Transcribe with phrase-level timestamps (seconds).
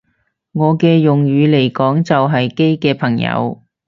[0.53, 3.61] 我嘅用語嚟講就係基嘅朋友